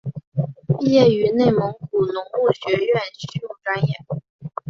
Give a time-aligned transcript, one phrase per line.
[0.79, 3.93] 毕业于内蒙古农牧学院畜牧专业。